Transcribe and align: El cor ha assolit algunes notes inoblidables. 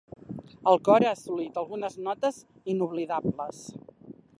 El 0.71 0.81
cor 0.87 1.05
ha 1.09 1.11
assolit 1.17 1.61
algunes 1.63 2.01
notes 2.09 2.43
inoblidables. 2.77 3.67